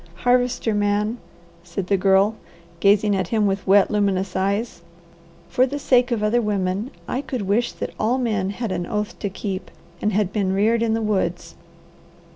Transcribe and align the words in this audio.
"Harvester 0.25 0.73
man," 0.73 1.19
said 1.63 1.85
the 1.85 1.95
Girl, 1.95 2.35
gazing 2.79 3.15
at 3.15 3.27
him 3.27 3.45
with 3.45 3.67
wet 3.67 3.91
luminous 3.91 4.35
eyes, 4.35 4.81
"for 5.47 5.67
the 5.67 5.77
sake 5.77 6.09
of 6.09 6.23
other 6.23 6.41
women, 6.41 6.89
I 7.07 7.21
could 7.21 7.43
wish 7.43 7.71
that 7.73 7.93
all 7.99 8.17
men 8.17 8.49
had 8.49 8.71
an 8.71 8.87
oath 8.87 9.19
to 9.19 9.29
keep, 9.29 9.69
and 10.01 10.11
had 10.11 10.33
been 10.33 10.53
reared 10.53 10.81
in 10.81 10.95
the 10.95 11.03
woods." 11.03 11.53